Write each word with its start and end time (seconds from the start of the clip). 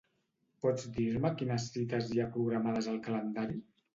Pots 0.65 0.85
dir-me 0.95 1.31
quines 1.41 1.67
cites 1.75 2.09
hi 2.15 2.23
ha 2.23 2.27
programades 2.37 2.91
al 2.95 2.99
calendari? 3.09 3.63